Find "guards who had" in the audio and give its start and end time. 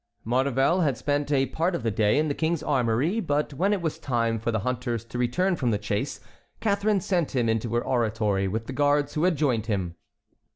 8.73-9.35